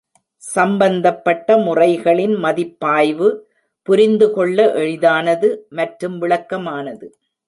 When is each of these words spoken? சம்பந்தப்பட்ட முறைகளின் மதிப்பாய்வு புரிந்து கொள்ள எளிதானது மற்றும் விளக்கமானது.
சம்பந்தப்பட்ட 0.43 1.57
முறைகளின் 1.57 2.33
மதிப்பாய்வு 2.35 3.27
புரிந்து 3.87 4.27
கொள்ள 4.33 4.57
எளிதானது 4.75 5.49
மற்றும் 5.71 6.17
விளக்கமானது. 6.19 7.07